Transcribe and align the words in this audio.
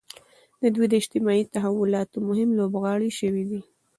دوی 0.75 0.87
د 0.89 0.93
اجتماعي 1.01 1.43
تحولاتو 1.53 2.17
مهم 2.29 2.49
لوبغاړي 2.59 3.09
شوي 3.19 3.43
دي. 3.49 3.61